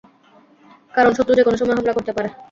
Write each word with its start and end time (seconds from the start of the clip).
কারণ 0.93 1.11
শত্রু 1.13 1.33
যেকোনো 1.37 1.57
সময়ে 1.57 1.77
হামলা 1.77 1.95
করতে 1.97 2.11
পারে। 2.13 2.29